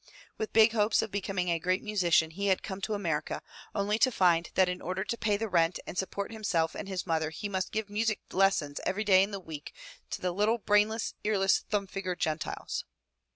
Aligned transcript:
With 0.39 0.51
big 0.51 0.71
hopes 0.71 1.03
of 1.03 1.11
becoming 1.11 1.49
a 1.51 1.59
great 1.59 1.83
musician 1.83 2.31
he 2.31 2.47
had 2.47 2.63
come 2.63 2.81
to 2.81 2.95
America, 2.95 3.43
only 3.75 3.99
to 3.99 4.11
find 4.11 4.49
that 4.55 4.67
in 4.67 4.81
order 4.81 5.03
to 5.03 5.15
pay 5.15 5.37
the 5.37 5.47
rent 5.47 5.77
and 5.85 5.95
support 5.95 6.31
himself 6.31 6.73
and 6.73 6.87
his 6.87 7.05
mother 7.05 7.29
he 7.29 7.47
must 7.47 7.71
give 7.71 7.87
music 7.87 8.19
lessons 8.31 8.81
every 8.83 9.03
day 9.03 9.21
in 9.21 9.29
the 9.29 9.39
week 9.39 9.75
to 10.09 10.31
little 10.31 10.57
"brainless, 10.57 11.13
earless, 11.23 11.59
thumb 11.69 11.85
fingered 11.85 12.19
Gentiles!" 12.19 12.83